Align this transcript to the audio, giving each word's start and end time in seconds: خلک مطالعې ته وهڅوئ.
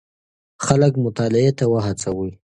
خلک 0.65 0.93
مطالعې 1.05 1.51
ته 1.59 1.65
وهڅوئ. 1.71 2.31